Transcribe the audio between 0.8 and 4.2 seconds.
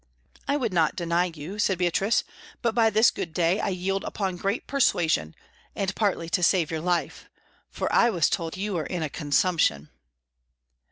deny you," said Beatrice, "but by this good day I yield